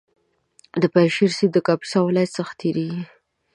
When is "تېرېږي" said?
2.59-3.03